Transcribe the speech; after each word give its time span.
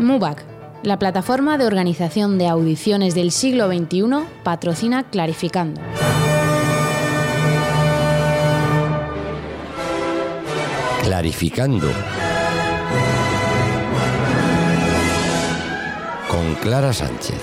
MUBAC, 0.00 0.44
la 0.82 0.98
plataforma 0.98 1.58
de 1.58 1.66
organización 1.66 2.38
de 2.38 2.48
audiciones 2.48 3.14
del 3.14 3.32
siglo 3.32 3.68
XXI, 3.68 4.24
patrocina 4.42 5.04
Clarificando. 5.04 5.80
Clarificando. 11.02 11.88
Con 16.28 16.54
Clara 16.56 16.92
Sánchez. 16.92 17.40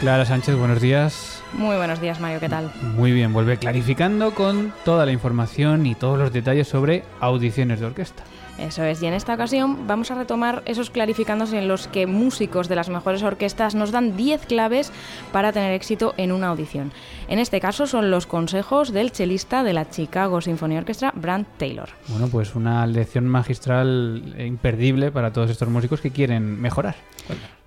Clara 0.00 0.24
Sánchez, 0.24 0.56
buenos 0.56 0.80
días. 0.80 1.31
Muy 1.54 1.76
buenos 1.76 2.00
días, 2.00 2.18
Mario, 2.18 2.40
¿qué 2.40 2.48
tal? 2.48 2.72
Muy 2.96 3.12
bien, 3.12 3.32
vuelve 3.32 3.58
clarificando 3.58 4.34
con 4.34 4.72
toda 4.84 5.04
la 5.04 5.12
información 5.12 5.86
y 5.86 5.94
todos 5.94 6.18
los 6.18 6.32
detalles 6.32 6.66
sobre 6.66 7.04
audiciones 7.20 7.78
de 7.80 7.86
orquesta. 7.86 8.24
Eso 8.58 8.84
es, 8.84 9.02
y 9.02 9.06
en 9.06 9.14
esta 9.14 9.34
ocasión 9.34 9.86
vamos 9.86 10.10
a 10.10 10.14
retomar 10.14 10.62
esos 10.66 10.90
clarificandos 10.90 11.52
en 11.52 11.68
los 11.68 11.88
que 11.88 12.06
músicos 12.06 12.68
de 12.68 12.76
las 12.76 12.88
mejores 12.88 13.22
orquestas 13.22 13.74
nos 13.74 13.90
dan 13.90 14.16
10 14.16 14.46
claves 14.46 14.92
para 15.32 15.52
tener 15.52 15.72
éxito 15.72 16.14
en 16.16 16.32
una 16.32 16.48
audición. 16.48 16.92
En 17.28 17.38
este 17.38 17.60
caso 17.60 17.86
son 17.86 18.10
los 18.10 18.26
consejos 18.26 18.92
del 18.92 19.10
chelista 19.10 19.62
de 19.62 19.72
la 19.72 19.88
Chicago 19.88 20.40
Symphony 20.40 20.76
Orchestra, 20.78 21.12
Brant 21.14 21.48
Taylor. 21.56 21.88
Bueno, 22.08 22.28
pues 22.28 22.54
una 22.54 22.86
lección 22.86 23.26
magistral 23.26 24.34
e 24.36 24.46
imperdible 24.46 25.10
para 25.10 25.32
todos 25.32 25.50
estos 25.50 25.68
músicos 25.68 26.00
que 26.00 26.10
quieren 26.10 26.60
mejorar. 26.60 26.96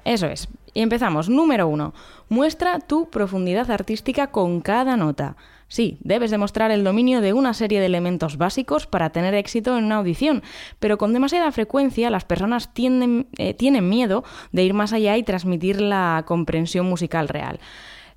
Eso 0.05 0.27
es. 0.27 0.47
Y 0.73 0.81
empezamos. 0.81 1.27
Número 1.29 1.67
uno. 1.67 1.93
Muestra 2.29 2.79
tu 2.79 3.09
profundidad 3.09 3.69
artística 3.71 4.27
con 4.27 4.61
cada 4.61 4.95
nota. 4.95 5.35
Sí, 5.67 5.97
debes 6.01 6.29
demostrar 6.29 6.69
el 6.69 6.83
dominio 6.83 7.21
de 7.21 7.33
una 7.33 7.53
serie 7.55 7.79
de 7.79 7.87
elementos 7.87 8.37
básicos 8.37 8.85
para 8.85 9.09
tener 9.09 9.33
éxito 9.33 9.77
en 9.77 9.85
una 9.85 9.95
audición, 9.95 10.43
pero 10.79 10.99
con 10.99 11.11
demasiada 11.11 11.51
frecuencia 11.51 12.11
las 12.11 12.23
personas 12.23 12.71
tienden, 12.73 13.27
eh, 13.39 13.55
tienen 13.55 13.89
miedo 13.89 14.23
de 14.51 14.63
ir 14.63 14.75
más 14.75 14.93
allá 14.93 15.17
y 15.17 15.23
transmitir 15.23 15.81
la 15.81 16.23
comprensión 16.27 16.85
musical 16.85 17.27
real. 17.27 17.59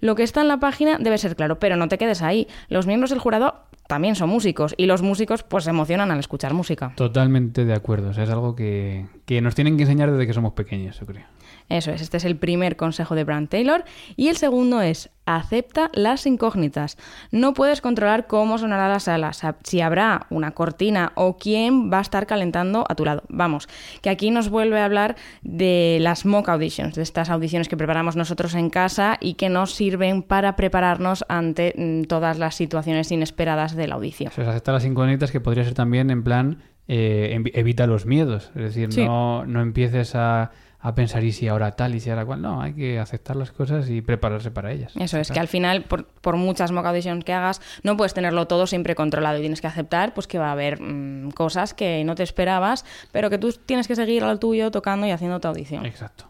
Lo 0.00 0.14
que 0.14 0.22
está 0.22 0.42
en 0.42 0.48
la 0.48 0.60
página 0.60 0.98
debe 0.98 1.16
ser 1.16 1.36
claro, 1.36 1.58
pero 1.58 1.76
no 1.76 1.88
te 1.88 1.98
quedes 1.98 2.22
ahí. 2.22 2.46
Los 2.68 2.86
miembros 2.86 3.10
del 3.10 3.18
jurado 3.18 3.62
también 3.88 4.14
son 4.14 4.28
músicos 4.28 4.74
y 4.76 4.86
los 4.86 5.02
músicos 5.02 5.42
pues 5.42 5.64
se 5.64 5.70
emocionan 5.70 6.10
al 6.10 6.20
escuchar 6.20 6.54
música. 6.54 6.92
Totalmente 6.94 7.64
de 7.64 7.74
acuerdo. 7.74 8.10
O 8.10 8.12
sea, 8.12 8.24
es 8.24 8.30
algo 8.30 8.54
que, 8.54 9.06
que 9.24 9.40
nos 9.40 9.54
tienen 9.54 9.76
que 9.76 9.84
enseñar 9.84 10.12
desde 10.12 10.26
que 10.26 10.34
somos 10.34 10.52
pequeños, 10.52 11.00
yo 11.00 11.06
creo. 11.06 11.24
Eso 11.68 11.90
es, 11.90 12.00
este 12.00 12.16
es 12.16 12.24
el 12.24 12.36
primer 12.36 12.76
consejo 12.76 13.14
de 13.14 13.24
Brand 13.24 13.48
Taylor. 13.48 13.84
Y 14.16 14.28
el 14.28 14.36
segundo 14.36 14.80
es, 14.80 15.10
acepta 15.26 15.90
las 15.92 16.26
incógnitas. 16.26 16.96
No 17.30 17.52
puedes 17.52 17.80
controlar 17.80 18.26
cómo 18.26 18.58
sonará 18.58 18.88
la 18.88 19.00
sala, 19.00 19.32
si 19.62 19.80
habrá 19.80 20.26
una 20.30 20.52
cortina 20.52 21.12
o 21.14 21.36
quién 21.36 21.92
va 21.92 21.98
a 21.98 22.02
estar 22.02 22.26
calentando 22.26 22.84
a 22.88 22.94
tu 22.94 23.04
lado. 23.04 23.22
Vamos, 23.28 23.68
que 24.00 24.10
aquí 24.10 24.30
nos 24.30 24.48
vuelve 24.48 24.80
a 24.80 24.86
hablar 24.86 25.16
de 25.42 25.98
las 26.00 26.24
mock 26.24 26.48
auditions, 26.48 26.94
de 26.94 27.02
estas 27.02 27.28
audiciones 27.28 27.68
que 27.68 27.76
preparamos 27.76 28.16
nosotros 28.16 28.54
en 28.54 28.70
casa 28.70 29.18
y 29.20 29.34
que 29.34 29.50
nos 29.50 29.74
sirven 29.74 30.22
para 30.22 30.56
prepararnos 30.56 31.24
ante 31.28 31.74
mm, 31.76 32.04
todas 32.04 32.38
las 32.38 32.54
situaciones 32.54 33.12
inesperadas 33.12 33.76
de 33.76 33.88
la 33.88 33.96
audición. 33.96 34.32
O 34.36 34.40
acepta 34.40 34.72
las 34.72 34.84
incógnitas 34.84 35.30
que 35.30 35.40
podría 35.40 35.64
ser 35.64 35.74
también 35.74 36.10
en 36.10 36.22
plan, 36.24 36.62
eh, 36.86 37.38
evita 37.52 37.86
los 37.86 38.06
miedos. 38.06 38.50
Es 38.54 38.62
decir, 38.62 38.88
no, 38.96 39.44
no 39.44 39.60
empieces 39.60 40.14
a 40.14 40.52
a 40.88 40.94
pensar 40.94 41.24
y 41.24 41.32
si 41.32 41.48
ahora 41.48 41.72
tal 41.72 41.94
y 41.94 42.00
si 42.00 42.10
ahora 42.10 42.24
cual. 42.24 42.42
No, 42.42 42.60
hay 42.60 42.72
que 42.72 42.98
aceptar 42.98 43.36
las 43.36 43.52
cosas 43.52 43.88
y 43.90 44.00
prepararse 44.00 44.50
para 44.50 44.72
ellas. 44.72 44.92
Eso 44.96 45.18
es, 45.18 45.30
que 45.30 45.40
al 45.40 45.48
final, 45.48 45.84
por, 45.84 46.06
por 46.06 46.36
muchas 46.36 46.72
mock 46.72 46.86
auditions 46.86 47.24
que 47.24 47.32
hagas, 47.32 47.60
no 47.82 47.96
puedes 47.96 48.14
tenerlo 48.14 48.46
todo 48.46 48.66
siempre 48.66 48.94
controlado 48.94 49.38
y 49.38 49.40
tienes 49.40 49.60
que 49.60 49.66
aceptar 49.66 50.14
pues 50.14 50.26
que 50.26 50.38
va 50.38 50.48
a 50.48 50.52
haber 50.52 50.80
mm, 50.80 51.30
cosas 51.32 51.74
que 51.74 52.04
no 52.04 52.14
te 52.14 52.22
esperabas, 52.22 52.84
pero 53.12 53.30
que 53.30 53.38
tú 53.38 53.52
tienes 53.52 53.88
que 53.88 53.96
seguir 53.96 54.24
al 54.24 54.38
tuyo 54.38 54.70
tocando 54.70 55.06
y 55.06 55.10
haciendo 55.10 55.40
tu 55.40 55.48
audición. 55.48 55.86
Exacto. 55.86 56.24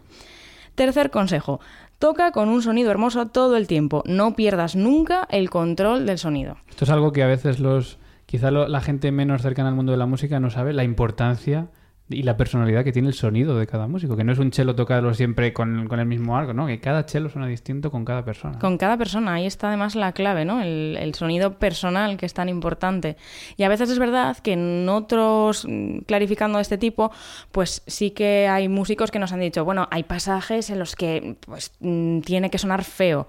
Tercer 0.74 1.10
consejo. 1.10 1.60
Toca 1.98 2.30
con 2.30 2.48
un 2.48 2.62
sonido 2.62 2.90
hermoso 2.90 3.26
todo 3.26 3.56
el 3.56 3.66
tiempo. 3.66 4.04
No 4.06 4.36
pierdas 4.36 4.76
nunca 4.76 5.26
el 5.30 5.50
control 5.50 6.06
del 6.06 6.18
sonido. 6.18 6.56
Esto 6.68 6.84
es 6.84 6.90
algo 6.90 7.12
que 7.12 7.24
a 7.24 7.26
veces 7.26 7.58
los 7.58 7.98
quizá 8.26 8.50
la 8.50 8.80
gente 8.80 9.10
menos 9.10 9.42
cercana 9.42 9.70
al 9.70 9.74
mundo 9.74 9.90
de 9.90 9.98
la 9.98 10.06
música 10.06 10.38
no 10.38 10.50
sabe 10.50 10.72
la 10.72 10.84
importancia 10.84 11.68
y 12.10 12.22
la 12.22 12.36
personalidad 12.36 12.84
que 12.84 12.92
tiene 12.92 13.08
el 13.08 13.14
sonido 13.14 13.58
de 13.58 13.66
cada 13.66 13.86
músico, 13.86 14.16
que 14.16 14.24
no 14.24 14.32
es 14.32 14.38
un 14.38 14.50
chelo 14.50 14.74
tocarlo 14.74 15.12
siempre 15.12 15.52
con, 15.52 15.88
el 15.90 16.06
mismo 16.06 16.36
arco, 16.36 16.54
¿no? 16.54 16.66
Que 16.66 16.80
cada 16.80 17.04
chelo 17.04 17.28
suena 17.28 17.46
distinto 17.46 17.90
con 17.90 18.04
cada 18.04 18.24
persona. 18.24 18.58
Con 18.58 18.78
cada 18.78 18.96
persona, 18.96 19.34
ahí 19.34 19.46
está 19.46 19.68
además 19.68 19.94
la 19.94 20.12
clave, 20.12 20.44
¿no? 20.44 20.62
El, 20.62 20.96
el, 20.98 21.14
sonido 21.14 21.58
personal 21.58 22.16
que 22.16 22.24
es 22.24 22.32
tan 22.32 22.48
importante. 22.48 23.16
Y 23.56 23.64
a 23.64 23.68
veces 23.68 23.90
es 23.90 23.98
verdad 23.98 24.38
que 24.38 24.54
en 24.54 24.88
otros, 24.88 25.66
mm, 25.68 25.98
clarificando 26.06 26.58
de 26.58 26.62
este 26.62 26.78
tipo, 26.78 27.10
pues 27.52 27.82
sí 27.86 28.12
que 28.12 28.48
hay 28.48 28.68
músicos 28.68 29.10
que 29.10 29.18
nos 29.18 29.32
han 29.32 29.40
dicho, 29.40 29.64
bueno, 29.64 29.86
hay 29.90 30.04
pasajes 30.04 30.70
en 30.70 30.78
los 30.78 30.96
que 30.96 31.36
pues 31.40 31.72
mm, 31.80 32.20
tiene 32.20 32.50
que 32.50 32.58
sonar 32.58 32.84
feo. 32.84 33.28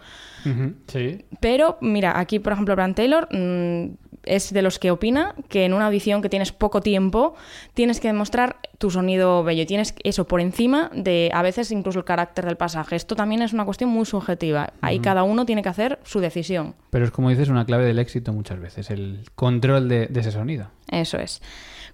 sí. 0.87 1.25
Pero 1.41 1.77
mira, 1.81 2.17
aquí 2.17 2.39
por 2.39 2.53
ejemplo 2.53 2.75
Brand 2.75 2.95
Taylor 2.95 3.27
mmm, 3.31 3.95
es 4.23 4.53
de 4.53 4.61
los 4.61 4.79
que 4.79 4.91
opina 4.91 5.35
que 5.49 5.65
en 5.65 5.73
una 5.73 5.87
audición 5.87 6.21
que 6.21 6.29
tienes 6.29 6.51
poco 6.51 6.81
tiempo 6.81 7.35
tienes 7.73 7.99
que 7.99 8.07
demostrar 8.07 8.57
tu 8.79 8.89
sonido 8.89 9.43
bello. 9.43 9.67
Tienes 9.67 9.93
eso 10.03 10.25
por 10.25 10.41
encima 10.41 10.89
de 10.95 11.29
a 11.33 11.43
veces 11.43 11.69
incluso 11.71 11.99
el 11.99 12.05
carácter 12.05 12.45
del 12.45 12.55
pasaje. 12.55 12.95
Esto 12.95 13.15
también 13.15 13.41
es 13.41 13.53
una 13.53 13.65
cuestión 13.65 13.91
muy 13.91 14.05
subjetiva. 14.05 14.73
Ahí 14.81 14.99
cada 14.99 15.23
uno 15.23 15.45
tiene 15.45 15.61
que 15.61 15.69
hacer 15.69 15.99
su 16.03 16.21
decisión. 16.21 16.73
Pero 16.89 17.05
es 17.05 17.11
como 17.11 17.29
dices 17.29 17.49
una 17.49 17.65
clave 17.65 17.85
del 17.85 17.99
éxito 17.99 18.33
muchas 18.33 18.59
veces, 18.59 18.89
el 18.89 19.25
control 19.35 19.89
de, 19.89 20.07
de 20.07 20.19
ese 20.21 20.31
sonido. 20.31 20.67
Eso 20.89 21.19
es. 21.19 21.41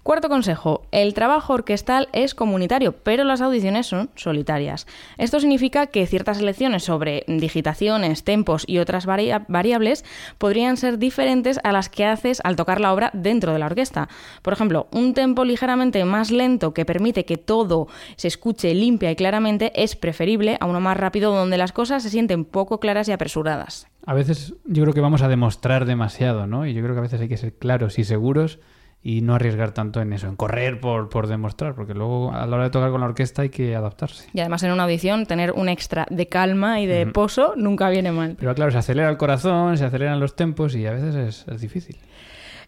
Cuarto 0.06 0.28
consejo, 0.28 0.86
el 0.92 1.14
trabajo 1.14 1.54
orquestal 1.54 2.08
es 2.12 2.36
comunitario, 2.36 2.92
pero 2.92 3.24
las 3.24 3.40
audiciones 3.40 3.88
son 3.88 4.08
solitarias. 4.14 4.86
Esto 5.18 5.40
significa 5.40 5.88
que 5.88 6.06
ciertas 6.06 6.38
elecciones 6.38 6.84
sobre 6.84 7.24
digitaciones, 7.26 8.22
tempos 8.22 8.62
y 8.68 8.78
otras 8.78 9.04
variables 9.04 10.04
podrían 10.38 10.76
ser 10.76 10.98
diferentes 10.98 11.58
a 11.64 11.72
las 11.72 11.88
que 11.88 12.04
haces 12.04 12.40
al 12.44 12.54
tocar 12.54 12.80
la 12.80 12.92
obra 12.92 13.10
dentro 13.14 13.52
de 13.52 13.58
la 13.58 13.66
orquesta. 13.66 14.08
Por 14.42 14.52
ejemplo, 14.52 14.86
un 14.92 15.12
tempo 15.12 15.44
ligeramente 15.44 16.04
más 16.04 16.30
lento 16.30 16.72
que 16.72 16.84
permite 16.84 17.24
que 17.24 17.36
todo 17.36 17.88
se 18.14 18.28
escuche 18.28 18.72
limpia 18.76 19.10
y 19.10 19.16
claramente 19.16 19.72
es 19.74 19.96
preferible 19.96 20.56
a 20.60 20.66
uno 20.66 20.80
más 20.80 20.96
rápido 20.96 21.34
donde 21.34 21.58
las 21.58 21.72
cosas 21.72 22.04
se 22.04 22.10
sienten 22.10 22.44
poco 22.44 22.78
claras 22.78 23.08
y 23.08 23.12
apresuradas. 23.12 23.88
A 24.06 24.14
veces 24.14 24.54
yo 24.66 24.84
creo 24.84 24.94
que 24.94 25.00
vamos 25.00 25.22
a 25.22 25.28
demostrar 25.28 25.84
demasiado, 25.84 26.46
¿no? 26.46 26.64
Y 26.64 26.74
yo 26.74 26.82
creo 26.84 26.94
que 26.94 27.00
a 27.00 27.02
veces 27.02 27.20
hay 27.20 27.28
que 27.28 27.36
ser 27.36 27.54
claros 27.54 27.98
y 27.98 28.04
seguros 28.04 28.60
y 29.06 29.20
no 29.20 29.36
arriesgar 29.36 29.70
tanto 29.70 30.00
en 30.00 30.12
eso, 30.12 30.26
en 30.26 30.34
correr 30.34 30.80
por, 30.80 31.08
por 31.08 31.28
demostrar, 31.28 31.76
porque 31.76 31.94
luego 31.94 32.32
a 32.32 32.44
la 32.44 32.56
hora 32.56 32.64
de 32.64 32.70
tocar 32.70 32.90
con 32.90 33.00
la 33.00 33.06
orquesta 33.06 33.42
hay 33.42 33.50
que 33.50 33.76
adaptarse. 33.76 34.28
Y 34.32 34.40
además 34.40 34.64
en 34.64 34.72
una 34.72 34.82
audición 34.82 35.26
tener 35.26 35.52
un 35.52 35.68
extra 35.68 36.08
de 36.10 36.26
calma 36.26 36.80
y 36.80 36.86
de 36.86 37.06
pozo 37.06 37.54
nunca 37.56 37.88
viene 37.88 38.10
mal. 38.10 38.34
Pero 38.36 38.52
claro, 38.56 38.72
se 38.72 38.78
acelera 38.78 39.08
el 39.08 39.16
corazón, 39.16 39.78
se 39.78 39.84
aceleran 39.84 40.18
los 40.18 40.34
tempos 40.34 40.74
y 40.74 40.86
a 40.86 40.90
veces 40.90 41.46
es, 41.46 41.60
difícil. 41.60 41.96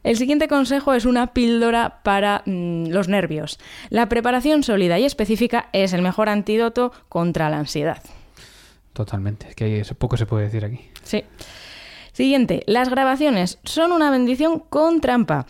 El 0.04 0.16
siguiente 0.16 0.46
consejo 0.46 0.94
es 0.94 1.06
una 1.06 1.34
píldora 1.34 2.02
para 2.04 2.44
mm, 2.46 2.90
los 2.90 3.08
nervios. 3.08 3.58
La 3.90 4.08
preparación 4.08 4.62
sólida 4.62 4.96
y 5.00 5.06
específica 5.06 5.68
es 5.72 5.92
el 5.92 6.02
mejor 6.02 6.28
antídoto 6.28 6.92
contra 7.08 7.50
la 7.50 7.58
ansiedad. 7.58 8.00
Totalmente, 8.92 9.48
es 9.48 9.54
que 9.56 9.84
poco 9.98 10.16
se 10.16 10.26
puede 10.26 10.44
decir 10.44 10.64
aquí. 10.64 10.88
Sí. 11.02 11.24
Siguiente, 12.12 12.64
las 12.66 12.88
grabaciones 12.88 13.58
son 13.62 13.92
una 13.92 14.10
bendición 14.10 14.58
con 14.58 15.00
trampa. 15.00 15.46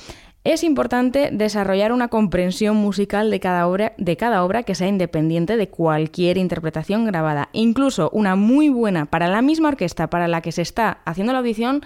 Es 0.48 0.64
importante 0.64 1.28
desarrollar 1.30 1.92
una 1.92 2.08
comprensión 2.08 2.74
musical 2.74 3.30
de 3.30 3.38
cada, 3.38 3.68
obra, 3.68 3.92
de 3.98 4.16
cada 4.16 4.42
obra 4.42 4.62
que 4.62 4.74
sea 4.74 4.88
independiente 4.88 5.58
de 5.58 5.68
cualquier 5.68 6.38
interpretación 6.38 7.04
grabada. 7.04 7.50
Incluso 7.52 8.08
una 8.14 8.34
muy 8.34 8.70
buena 8.70 9.04
para 9.04 9.28
la 9.28 9.42
misma 9.42 9.68
orquesta 9.68 10.08
para 10.08 10.26
la 10.26 10.40
que 10.40 10.52
se 10.52 10.62
está 10.62 11.02
haciendo 11.04 11.34
la 11.34 11.40
audición 11.40 11.82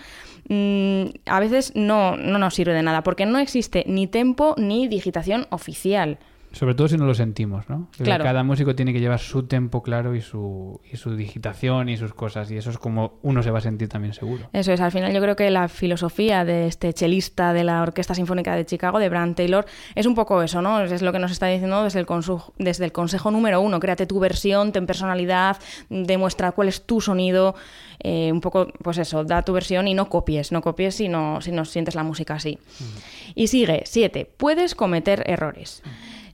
mm, 0.48 1.06
a 1.26 1.40
veces 1.40 1.72
no, 1.74 2.16
no 2.16 2.38
nos 2.38 2.54
sirve 2.54 2.72
de 2.72 2.84
nada 2.84 3.02
porque 3.02 3.26
no 3.26 3.40
existe 3.40 3.82
ni 3.88 4.06
tempo 4.06 4.54
ni 4.56 4.86
digitación 4.86 5.48
oficial. 5.50 6.20
Sobre 6.52 6.74
todo 6.74 6.88
si 6.88 6.96
no 6.96 7.06
lo 7.06 7.14
sentimos, 7.14 7.68
¿no? 7.68 7.88
Claro. 7.96 8.24
Cada 8.24 8.42
músico 8.42 8.74
tiene 8.74 8.92
que 8.92 9.00
llevar 9.00 9.18
su 9.18 9.44
tempo 9.44 9.82
claro 9.82 10.14
y 10.14 10.20
su, 10.20 10.80
y 10.90 10.96
su 10.96 11.16
digitación 11.16 11.88
y 11.88 11.96
sus 11.96 12.12
cosas. 12.12 12.50
Y 12.50 12.56
eso 12.56 12.70
es 12.70 12.78
como 12.78 13.18
uno 13.22 13.42
se 13.42 13.50
va 13.50 13.58
a 13.58 13.62
sentir 13.62 13.88
también 13.88 14.12
seguro. 14.12 14.48
Eso 14.52 14.72
es, 14.72 14.80
al 14.80 14.92
final 14.92 15.12
yo 15.12 15.20
creo 15.20 15.34
que 15.34 15.50
la 15.50 15.68
filosofía 15.68 16.44
de 16.44 16.66
este 16.66 16.92
chelista 16.92 17.52
de 17.52 17.64
la 17.64 17.82
Orquesta 17.82 18.14
Sinfónica 18.14 18.54
de 18.54 18.66
Chicago, 18.66 18.98
de 18.98 19.08
Brian 19.08 19.34
Taylor, 19.34 19.64
es 19.94 20.06
un 20.06 20.14
poco 20.14 20.42
eso, 20.42 20.60
¿no? 20.60 20.82
Es 20.82 21.00
lo 21.00 21.12
que 21.12 21.18
nos 21.18 21.32
está 21.32 21.46
diciendo 21.46 21.84
desde 21.84 22.00
el, 22.00 22.06
desde 22.58 22.84
el 22.84 22.92
consejo 22.92 23.30
número 23.30 23.60
uno. 23.60 23.80
Créate 23.80 24.06
tu 24.06 24.20
versión, 24.20 24.72
ten 24.72 24.86
personalidad, 24.86 25.56
demuestra 25.88 26.52
cuál 26.52 26.68
es 26.68 26.82
tu 26.82 27.00
sonido, 27.00 27.54
eh, 28.00 28.30
un 28.30 28.40
poco, 28.40 28.68
pues 28.82 28.98
eso, 28.98 29.24
da 29.24 29.42
tu 29.42 29.52
versión 29.52 29.88
y 29.88 29.94
no 29.94 30.08
copies, 30.08 30.52
no 30.52 30.60
copies 30.60 30.96
si 30.96 31.08
no, 31.08 31.40
si 31.40 31.52
no 31.52 31.64
sientes 31.64 31.94
la 31.94 32.02
música 32.02 32.34
así. 32.34 32.58
Y 33.34 33.46
sigue, 33.46 33.82
siete, 33.86 34.28
puedes 34.36 34.74
cometer 34.74 35.22
errores. 35.26 35.82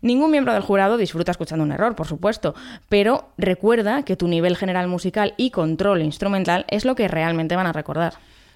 Ningún 0.00 0.30
miembro 0.30 0.52
del 0.52 0.62
jurado 0.62 0.96
disfruta 0.96 1.30
escuchando 1.32 1.64
un 1.64 1.72
error, 1.72 1.94
por 1.94 2.06
supuesto, 2.06 2.54
pero 2.88 3.30
recuerda 3.36 4.02
que 4.04 4.16
tu 4.16 4.28
nivel 4.28 4.56
general 4.56 4.88
musical 4.88 5.34
y 5.36 5.50
control 5.50 6.02
instrumental 6.02 6.64
es 6.68 6.84
lo 6.84 6.94
que 6.94 7.08
realmente 7.08 7.56
van 7.56 7.66
a 7.66 7.72
recordar. 7.72 8.14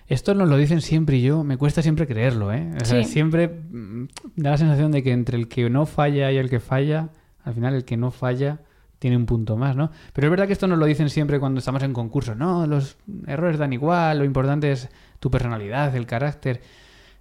Esto 0.08 0.34
nos 0.34 0.48
lo 0.48 0.56
dicen 0.56 0.80
siempre 0.80 1.16
y 1.16 1.22
yo 1.22 1.42
me 1.44 1.56
cuesta 1.56 1.80
siempre 1.82 2.06
creerlo, 2.06 2.52
¿eh? 2.52 2.68
O 2.80 2.84
sea, 2.84 3.02
Sí. 3.02 3.10
siempre 3.10 3.48
mm, 3.48 4.04
da 4.36 4.50
la 4.50 4.58
sensación 4.58 4.92
de 4.92 5.02
que 5.02 5.12
entre 5.12 5.38
el 5.38 5.48
que 5.48 5.70
no 5.70 5.86
falla 5.86 6.30
y 6.30 6.36
el 6.36 6.50
que 6.50 6.60
falla, 6.60 7.08
al 7.44 7.54
final 7.54 7.74
el 7.74 7.84
que 7.84 7.96
no 7.96 8.10
falla 8.10 8.58
tiene 8.98 9.16
un 9.16 9.26
punto 9.26 9.56
más, 9.56 9.74
¿no? 9.74 9.90
Pero 10.12 10.26
es 10.26 10.30
verdad 10.30 10.46
que 10.46 10.52
esto 10.52 10.68
nos 10.68 10.78
lo 10.78 10.86
dicen 10.86 11.08
siempre 11.10 11.40
cuando 11.40 11.58
estamos 11.58 11.82
en 11.82 11.92
concursos. 11.92 12.36
No, 12.36 12.66
los 12.66 12.98
errores 13.26 13.58
dan 13.58 13.72
igual, 13.72 14.18
lo 14.18 14.24
importante 14.24 14.70
es 14.70 14.88
tu 15.18 15.30
personalidad, 15.30 15.96
el 15.96 16.06
carácter. 16.06 16.60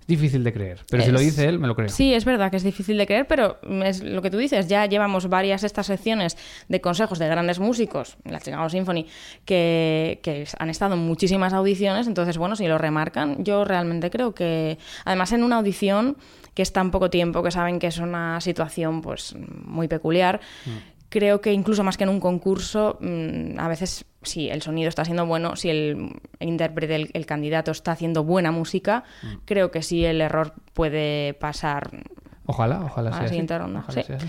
Es 0.02 0.08
difícil 0.08 0.44
de 0.44 0.52
creer, 0.52 0.80
pero 0.90 1.04
si 1.04 1.12
lo 1.12 1.20
dice 1.20 1.48
él, 1.48 1.60
me 1.60 1.68
lo 1.68 1.76
creo. 1.76 1.90
Sí, 1.90 2.14
es 2.14 2.26
verdad 2.26 2.52
que 2.52 2.58
es 2.58 2.64
difícil 2.64 2.98
de 2.98 3.06
creer, 3.06 3.28
pero 3.28 3.60
es 3.84 4.04
lo 4.04 4.22
que 4.22 4.30
tú 4.30 4.38
dices. 4.38 4.68
Ya 4.68 4.86
llevamos 4.86 5.30
varias 5.30 5.64
estas 5.64 5.86
secciones 5.86 6.38
de 6.68 6.82
consejos 6.82 7.20
de 7.20 7.28
grandes 7.28 7.60
músicos, 7.60 8.18
la 8.26 8.40
Chicago 8.40 8.68
Symphony, 8.70 9.06
que, 9.46 10.20
que 10.24 10.48
han 10.58 10.70
estado 10.70 10.96
en 10.96 11.02
muchísimas 11.02 11.54
audiciones. 11.54 12.08
Entonces, 12.08 12.38
bueno, 12.38 12.56
si 12.56 12.68
lo 12.68 12.78
remarcan, 12.78 13.44
yo 13.44 13.64
realmente 13.64 14.10
creo 14.10 14.34
que, 14.34 14.78
además, 15.06 15.32
en 15.32 15.44
una 15.44 15.58
audición 15.58 16.18
que 16.54 16.62
es 16.62 16.74
tan 16.74 16.92
poco 16.92 17.10
tiempo, 17.10 17.44
que 17.44 17.52
saben 17.52 17.80
que 17.80 17.88
es 17.88 17.98
una 17.98 18.42
situación 18.42 19.02
pues 19.02 19.36
muy 19.66 19.88
peculiar. 19.88 20.42
Creo 21.12 21.42
que 21.42 21.52
incluso 21.52 21.84
más 21.84 21.98
que 21.98 22.06
en 22.06 22.10
un 22.10 22.22
concurso, 22.22 22.98
mm, 23.02 23.60
a 23.60 23.68
veces 23.68 24.06
si 24.24 24.50
el 24.50 24.62
sonido 24.62 24.88
está 24.88 25.04
siendo 25.04 25.26
bueno, 25.26 25.58
si 25.58 25.70
el 25.70 26.10
intérprete, 26.40 26.96
el, 26.96 27.10
el 27.14 27.26
candidato 27.26 27.72
está 27.72 27.92
haciendo 27.92 28.24
buena 28.24 28.52
música, 28.52 29.04
creo 29.46 29.72
que 29.72 29.82
sí 29.84 30.06
el 30.06 30.22
error 30.22 30.54
puede 30.74 31.34
pasar 31.34 31.90
Ojalá, 32.46 32.82
ojalá 32.82 33.10
a 33.10 33.14
la 33.14 33.18
así. 33.20 33.28
siguiente 33.30 33.58
ronda, 33.58 33.80
Ojalá 33.82 34.02
sí. 34.02 34.08
sea 34.08 34.16
así. 34.18 34.28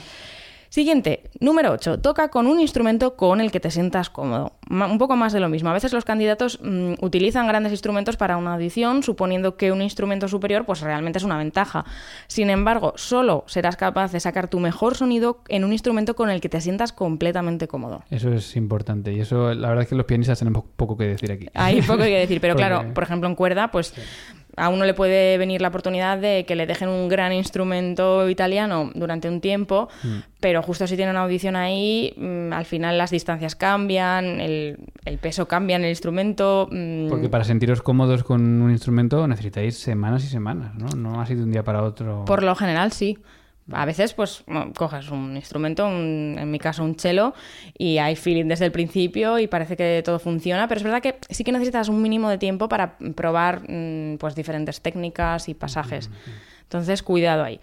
Siguiente, 0.73 1.25
número 1.39 1.71
8. 1.71 2.01
Toca 2.01 2.29
con 2.29 2.47
un 2.47 2.59
instrumento 2.59 3.15
con 3.15 3.43
el 3.43 3.53
que 3.53 3.61
te 3.61 3.71
sientas 3.71 4.09
cómodo. 4.09 4.55
Un 4.71 4.97
poco 4.97 5.17
más 5.17 5.35
de 5.35 5.41
lo 5.41 5.51
mismo. 5.51 5.69
A 5.69 5.75
veces 5.75 5.93
los 5.93 6.07
candidatos 6.07 6.61
mm, 6.63 6.95
utilizan 7.03 7.47
grandes 7.47 7.73
instrumentos 7.73 8.17
para 8.17 8.39
una 8.39 8.55
audición, 8.55 9.03
suponiendo 9.03 9.59
que 9.59 9.71
un 9.71 9.83
instrumento 9.83 10.29
superior 10.29 10.65
pues 10.65 10.81
realmente 10.81 11.19
es 11.19 11.25
una 11.25 11.37
ventaja. 11.37 11.85
Sin 12.27 12.49
embargo, 12.49 12.95
solo 12.97 13.45
serás 13.49 13.77
capaz 13.77 14.13
de 14.13 14.21
sacar 14.21 14.49
tu 14.49 14.61
mejor 14.61 14.95
sonido 14.95 15.43
en 15.49 15.65
un 15.65 15.73
instrumento 15.73 16.17
con 16.17 16.31
el 16.31 16.41
que 16.41 16.49
te 16.49 16.63
sientas 16.63 16.95
completamente 16.95 17.69
cómodo. 17.69 18.03
Eso 18.09 18.33
es 18.33 18.57
importante 18.57 19.13
y 19.13 19.21
eso 19.21 19.53
la 19.53 19.69
verdad 19.69 19.83
es 19.83 19.91
que 19.91 19.95
los 19.95 20.07
pianistas 20.07 20.39
tenemos 20.39 20.65
poco 20.75 20.97
que 20.97 21.05
decir 21.05 21.33
aquí. 21.33 21.49
Hay 21.53 21.83
poco 21.83 22.05
que 22.05 22.19
decir, 22.21 22.41
pero 22.41 22.55
Porque- 22.55 22.67
claro, 22.67 22.95
por 22.95 23.03
ejemplo 23.03 23.29
en 23.29 23.35
cuerda, 23.35 23.71
pues 23.71 23.93
a 24.57 24.69
uno 24.69 24.85
le 24.85 24.95
puede 24.95 25.39
venir 25.39 25.61
la 25.63 25.69
oportunidad 25.69 26.19
de 26.19 26.45
que 26.47 26.55
le 26.57 26.67
dejen 26.67 26.89
un 26.89 27.09
gran 27.09 27.33
instrumento 27.33 28.29
italiano 28.29 28.91
durante 28.95 29.29
un 29.29 29.41
tiempo, 29.41 29.89
Mm. 30.03 30.09
pero 30.41 30.63
justo 30.63 30.87
si 30.87 30.97
tiene 30.97 31.11
una 31.11 31.23
audición 31.23 31.57
ahí, 31.57 32.13
mm, 32.17 32.53
al 32.53 32.65
final 32.65 32.99
las 32.99 33.11
distancias 33.11 33.55
cambian, 33.57 34.41
el, 34.41 34.79
el 35.05 35.19
peso 35.19 35.47
cambia 35.49 35.77
en 35.77 35.85
el 35.85 35.91
instrumento. 35.91 36.69
mm, 36.71 37.09
Porque 37.09 37.29
para 37.29 37.45
sentiros 37.45 37.83
cómodos 37.83 38.25
con 38.25 38.61
un 38.63 38.71
instrumento 38.71 39.27
necesitáis 39.27 39.77
semanas 39.79 40.25
y 40.25 40.29
semanas, 40.29 40.75
¿no? 40.75 40.87
No 40.97 41.21
ha 41.21 41.27
sido 41.27 41.45
un 41.45 41.53
día 41.53 41.63
para 41.63 41.83
otro. 41.83 42.25
Por 42.27 42.43
lo 42.43 42.55
general, 42.55 42.93
sí. 42.93 43.19
A 43.73 43.85
veces, 43.85 44.15
pues, 44.15 44.45
coges 44.77 45.11
un 45.11 45.37
instrumento, 45.37 45.87
un- 45.87 46.37
en 46.39 46.51
mi 46.51 46.59
caso 46.59 46.85
un 46.85 46.95
cello, 46.99 47.35
y 47.77 47.99
hay 47.99 48.17
feeling 48.17 48.47
desde 48.47 48.67
el 48.67 48.73
principio 48.73 49.39
y 49.39 49.47
parece 49.47 49.77
que 49.77 50.03
todo 50.05 50.19
funciona, 50.19 50.69
pero 50.69 50.79
es 50.79 50.85
verdad 50.85 51.01
que 51.03 51.17
sí 51.31 51.45
que 51.45 51.53
necesitas 51.53 51.89
un 51.89 52.01
mínimo 52.03 52.29
de 52.29 52.39
tiempo 52.39 52.69
para 52.69 52.97
probar, 53.17 53.63
mm, 53.69 54.17
pues, 54.19 54.35
diferentes 54.35 54.81
técnicas 54.81 55.49
y 55.49 55.55
pasajes. 55.55 56.11
Entonces, 56.63 57.03
cuidado 57.03 57.45
ahí. 57.45 57.61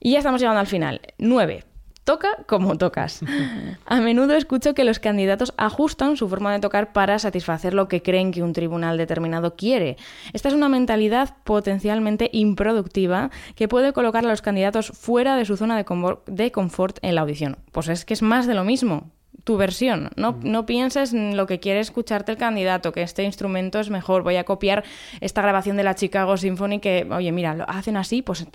Y 0.00 0.12
ya 0.12 0.18
estamos 0.18 0.40
llegando 0.40 0.60
al 0.60 0.66
final. 0.66 1.00
9. 1.18 1.64
Toca 2.08 2.38
como 2.46 2.78
tocas. 2.78 3.20
A 3.84 4.00
menudo 4.00 4.34
escucho 4.34 4.72
que 4.72 4.84
los 4.84 4.98
candidatos 4.98 5.52
ajustan 5.58 6.16
su 6.16 6.26
forma 6.26 6.54
de 6.54 6.58
tocar 6.58 6.94
para 6.94 7.18
satisfacer 7.18 7.74
lo 7.74 7.86
que 7.86 8.00
creen 8.00 8.32
que 8.32 8.42
un 8.42 8.54
tribunal 8.54 8.96
determinado 8.96 9.56
quiere. 9.56 9.98
Esta 10.32 10.48
es 10.48 10.54
una 10.54 10.70
mentalidad 10.70 11.36
potencialmente 11.44 12.30
improductiva 12.32 13.30
que 13.56 13.68
puede 13.68 13.92
colocar 13.92 14.24
a 14.24 14.28
los 14.30 14.40
candidatos 14.40 14.88
fuera 14.88 15.36
de 15.36 15.44
su 15.44 15.58
zona 15.58 15.76
de, 15.76 16.50
confort 16.50 16.96
en 17.02 17.14
la 17.14 17.20
audición. 17.20 17.58
Pues 17.72 17.88
es 17.88 18.06
que 18.06 18.14
es 18.14 18.22
más 18.22 18.46
de 18.46 18.54
lo 18.54 18.64
mismo. 18.64 19.10
Tu 19.48 19.56
versión. 19.56 20.10
No, 20.14 20.36
no 20.42 20.66
pienses 20.66 21.14
en 21.14 21.34
lo 21.34 21.46
que 21.46 21.58
quiere 21.58 21.80
escucharte 21.80 22.30
el 22.30 22.36
candidato, 22.36 22.92
que 22.92 23.00
este 23.00 23.22
instrumento 23.22 23.80
es 23.80 23.88
mejor. 23.88 24.22
Voy 24.22 24.36
a 24.36 24.44
copiar 24.44 24.84
esta 25.22 25.40
grabación 25.40 25.78
de 25.78 25.84
la 25.84 25.94
Chicago 25.94 26.36
Symphony 26.36 26.80
que, 26.80 27.08
oye, 27.10 27.32
mira, 27.32 27.54
lo 27.54 27.64
hacen 27.66 27.96
así, 27.96 28.20
pues 28.20 28.46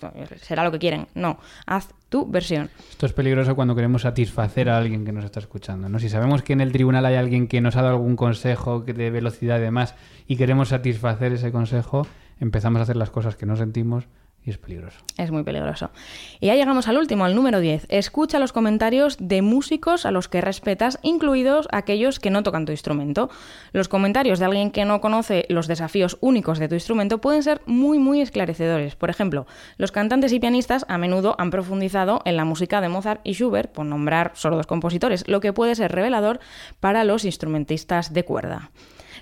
será 0.42 0.62
lo 0.62 0.70
que 0.70 0.78
quieren. 0.78 1.08
No, 1.16 1.40
haz 1.66 1.88
tu 2.08 2.30
versión. 2.30 2.70
Esto 2.90 3.06
es 3.06 3.12
peligroso 3.12 3.56
cuando 3.56 3.74
queremos 3.74 4.02
satisfacer 4.02 4.70
a 4.70 4.78
alguien 4.78 5.04
que 5.04 5.10
nos 5.10 5.24
está 5.24 5.40
escuchando, 5.40 5.88
¿no? 5.88 5.98
Si 5.98 6.08
sabemos 6.08 6.42
que 6.42 6.52
en 6.52 6.60
el 6.60 6.70
tribunal 6.70 7.04
hay 7.06 7.16
alguien 7.16 7.48
que 7.48 7.60
nos 7.60 7.74
ha 7.74 7.82
dado 7.82 7.96
algún 7.96 8.14
consejo 8.14 8.84
que 8.84 8.92
de 8.92 9.10
velocidad 9.10 9.58
y 9.58 9.62
demás 9.62 9.96
y 10.28 10.36
queremos 10.36 10.68
satisfacer 10.68 11.32
ese 11.32 11.50
consejo, 11.50 12.06
empezamos 12.38 12.78
a 12.78 12.82
hacer 12.84 12.94
las 12.94 13.10
cosas 13.10 13.34
que 13.34 13.46
no 13.46 13.56
sentimos 13.56 14.06
y 14.44 14.50
es 14.50 14.58
peligroso. 14.58 14.98
Es 15.16 15.30
muy 15.30 15.42
peligroso. 15.42 15.90
Y 16.38 16.46
ya 16.46 16.54
llegamos 16.54 16.86
al 16.86 16.98
último, 16.98 17.24
al 17.24 17.34
número 17.34 17.60
10. 17.60 17.86
Escucha 17.88 18.38
los 18.38 18.52
comentarios 18.52 19.16
de 19.18 19.40
músicos 19.40 20.04
a 20.04 20.10
los 20.10 20.28
que 20.28 20.42
respetas, 20.42 20.98
incluidos 21.02 21.66
aquellos 21.72 22.20
que 22.20 22.30
no 22.30 22.42
tocan 22.42 22.66
tu 22.66 22.72
instrumento. 22.72 23.30
Los 23.72 23.88
comentarios 23.88 24.38
de 24.38 24.44
alguien 24.44 24.70
que 24.70 24.84
no 24.84 25.00
conoce 25.00 25.46
los 25.48 25.66
desafíos 25.66 26.18
únicos 26.20 26.58
de 26.58 26.68
tu 26.68 26.74
instrumento 26.74 27.22
pueden 27.22 27.42
ser 27.42 27.62
muy, 27.64 27.98
muy 27.98 28.20
esclarecedores. 28.20 28.96
Por 28.96 29.08
ejemplo, 29.08 29.46
los 29.78 29.92
cantantes 29.92 30.32
y 30.32 30.40
pianistas 30.40 30.84
a 30.88 30.98
menudo 30.98 31.36
han 31.38 31.50
profundizado 31.50 32.20
en 32.26 32.36
la 32.36 32.44
música 32.44 32.82
de 32.82 32.90
Mozart 32.90 33.22
y 33.24 33.32
Schubert, 33.32 33.72
por 33.72 33.86
nombrar 33.86 34.32
solo 34.34 34.56
dos 34.56 34.66
compositores, 34.66 35.26
lo 35.26 35.40
que 35.40 35.54
puede 35.54 35.74
ser 35.74 35.92
revelador 35.92 36.38
para 36.80 37.04
los 37.04 37.24
instrumentistas 37.24 38.12
de 38.12 38.24
cuerda. 38.24 38.70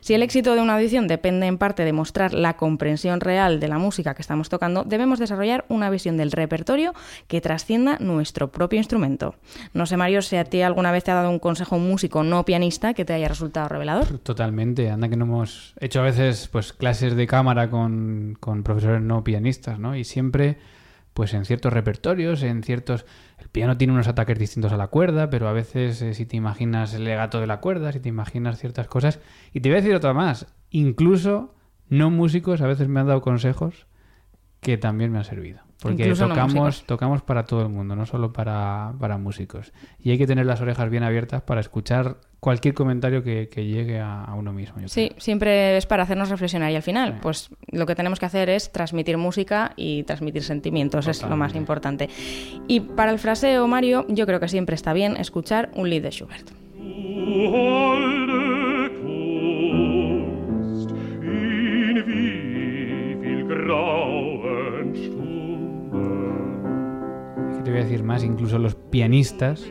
Si 0.02 0.14
el 0.14 0.24
éxito 0.24 0.56
de 0.56 0.60
una 0.60 0.74
audición 0.74 1.06
depende 1.06 1.46
en 1.46 1.58
parte 1.58 1.84
de 1.84 1.92
mostrar 1.92 2.34
la 2.34 2.56
comprensión 2.56 3.20
real 3.20 3.60
de 3.60 3.68
la 3.68 3.78
música 3.78 4.14
que 4.14 4.22
estamos 4.22 4.48
tocando, 4.48 4.82
debemos 4.82 5.20
desarrollar 5.20 5.64
una 5.68 5.90
visión 5.90 6.16
del 6.16 6.32
repertorio 6.32 6.92
que 7.28 7.40
trascienda 7.40 7.98
nuestro 8.00 8.50
propio 8.50 8.78
instrumento. 8.78 9.36
No 9.74 9.86
sé, 9.86 9.96
Mario, 9.96 10.20
si 10.20 10.34
a 10.34 10.44
ti 10.44 10.60
alguna 10.60 10.90
vez 10.90 11.04
te 11.04 11.12
ha 11.12 11.14
dado 11.14 11.30
un 11.30 11.38
consejo 11.38 11.76
un 11.76 11.88
músico 11.88 12.24
no 12.24 12.44
pianista 12.44 12.94
que 12.94 13.04
te 13.04 13.12
haya 13.12 13.28
resultado 13.28 13.68
revelador. 13.68 14.18
Totalmente. 14.18 14.90
Anda 14.90 15.08
que 15.08 15.16
no 15.16 15.24
hemos 15.24 15.74
hecho 15.78 16.00
a 16.00 16.02
veces 16.02 16.48
pues 16.50 16.72
clases 16.72 17.14
de 17.14 17.28
cámara 17.28 17.70
con, 17.70 18.36
con 18.40 18.64
profesores 18.64 19.02
no 19.02 19.22
pianistas, 19.22 19.78
¿no? 19.78 19.94
Y 19.94 20.02
siempre, 20.02 20.58
pues 21.14 21.34
en 21.34 21.44
ciertos 21.44 21.72
repertorios, 21.72 22.42
en 22.42 22.62
ciertos... 22.62 23.04
El 23.38 23.48
piano 23.48 23.76
tiene 23.76 23.92
unos 23.92 24.08
ataques 24.08 24.38
distintos 24.38 24.72
a 24.72 24.76
la 24.76 24.88
cuerda, 24.88 25.30
pero 25.30 25.48
a 25.48 25.52
veces 25.52 26.00
eh, 26.02 26.14
si 26.14 26.26
te 26.26 26.36
imaginas 26.36 26.94
el 26.94 27.04
legato 27.04 27.40
de 27.40 27.46
la 27.46 27.60
cuerda, 27.60 27.92
si 27.92 28.00
te 28.00 28.08
imaginas 28.08 28.58
ciertas 28.58 28.86
cosas... 28.88 29.20
Y 29.52 29.60
te 29.60 29.68
voy 29.68 29.78
a 29.78 29.80
decir 29.80 29.94
otra 29.94 30.14
más. 30.14 30.46
Incluso 30.70 31.54
no 31.88 32.10
músicos 32.10 32.60
a 32.62 32.66
veces 32.66 32.88
me 32.88 33.00
han 33.00 33.06
dado 33.06 33.20
consejos 33.20 33.86
que 34.60 34.78
también 34.78 35.12
me 35.12 35.18
han 35.18 35.24
servido. 35.24 35.60
Porque 35.82 36.04
Incluso 36.04 36.28
tocamos, 36.28 36.84
tocamos 36.84 37.22
para 37.22 37.44
todo 37.44 37.62
el 37.62 37.68
mundo, 37.68 37.96
no 37.96 38.06
solo 38.06 38.32
para, 38.32 38.92
para 39.00 39.18
músicos. 39.18 39.72
Y 40.00 40.10
hay 40.12 40.18
que 40.18 40.26
tener 40.28 40.46
las 40.46 40.60
orejas 40.60 40.88
bien 40.90 41.02
abiertas 41.02 41.42
para 41.42 41.60
escuchar 41.60 42.18
cualquier 42.38 42.74
comentario 42.74 43.22
que, 43.24 43.48
que 43.48 43.66
llegue 43.66 43.98
a, 44.00 44.24
a 44.24 44.34
uno 44.34 44.52
mismo. 44.52 44.80
yo 44.80 44.88
Sí, 44.88 45.08
creo. 45.08 45.20
siempre 45.20 45.76
es 45.76 45.86
para 45.86 46.04
hacernos 46.04 46.28
reflexionar 46.28 46.70
y 46.70 46.76
al 46.76 46.82
final, 46.82 47.18
pues 47.20 47.50
lo 47.70 47.84
que 47.86 47.94
tenemos 47.94 48.20
que 48.20 48.26
hacer 48.26 48.48
es 48.48 48.70
transmitir 48.70 49.18
música 49.18 49.72
y 49.76 50.04
transmitir 50.04 50.42
sentimientos, 50.44 51.08
es 51.08 51.22
lo 51.22 51.36
más 51.36 51.54
importante. 51.54 52.08
Y 52.68 52.80
para 52.80 53.10
el 53.10 53.18
fraseo, 53.18 53.66
Mario, 53.66 54.06
yo 54.08 54.24
creo 54.26 54.38
que 54.40 54.48
siempre 54.48 54.74
está 54.74 54.92
bien 54.92 55.16
escuchar 55.16 55.70
un 55.74 55.90
lead 55.90 56.02
de 56.02 56.10
Schubert. 56.10 56.50
Decir 67.84 68.02
más? 68.02 68.24
Incluso 68.24 68.58
los 68.58 68.74
pianistas 68.74 69.64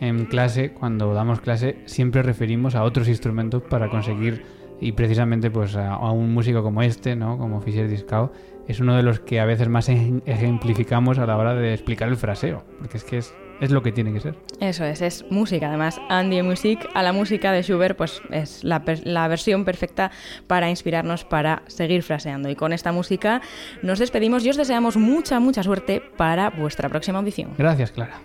en 0.00 0.24
clase, 0.26 0.72
cuando 0.72 1.12
damos 1.14 1.40
clase, 1.40 1.76
siempre 1.86 2.22
referimos 2.22 2.74
a 2.74 2.84
otros 2.84 3.08
instrumentos 3.08 3.62
para 3.62 3.88
conseguir, 3.90 4.42
y 4.80 4.92
precisamente 4.92 5.50
pues 5.50 5.76
a, 5.76 5.98
un 6.10 6.32
músico 6.32 6.62
como 6.62 6.82
este, 6.82 7.14
¿no? 7.16 7.36
Como 7.36 7.60
Fischer 7.60 7.86
Discao, 7.88 8.32
es 8.66 8.80
uno 8.80 8.96
de 8.96 9.02
los 9.02 9.20
que 9.20 9.40
a 9.40 9.44
veces 9.44 9.68
más 9.68 9.88
ej- 9.90 10.22
ejemplificamos 10.24 11.18
a 11.18 11.26
la 11.26 11.36
hora 11.36 11.54
de 11.54 11.74
explicar 11.74 12.08
el 12.08 12.16
fraseo, 12.16 12.64
porque 12.78 12.96
es 12.96 13.04
que 13.04 13.18
es 13.18 13.34
Es 13.60 13.70
lo 13.70 13.82
que 13.82 13.92
tiene 13.92 14.12
que 14.12 14.20
ser. 14.20 14.36
Eso 14.60 14.84
es, 14.84 15.02
es 15.02 15.24
música. 15.30 15.68
Además, 15.68 16.00
Andy 16.08 16.42
Music 16.42 16.88
a 16.94 17.02
la 17.02 17.12
música 17.12 17.52
de 17.52 17.62
Schubert, 17.62 17.96
pues 17.96 18.22
es 18.30 18.64
la, 18.64 18.82
la 19.04 19.28
versión 19.28 19.64
perfecta 19.64 20.10
para 20.46 20.70
inspirarnos 20.70 21.24
para 21.24 21.62
seguir 21.66 22.02
fraseando. 22.02 22.48
Y 22.48 22.56
con 22.56 22.72
esta 22.72 22.92
música 22.92 23.42
nos 23.82 23.98
despedimos 23.98 24.44
y 24.44 24.50
os 24.50 24.56
deseamos 24.56 24.96
mucha, 24.96 25.40
mucha 25.40 25.62
suerte 25.62 26.02
para 26.16 26.50
vuestra 26.50 26.88
próxima 26.88 27.18
audición. 27.18 27.52
Gracias, 27.58 27.92
Clara. 27.92 28.20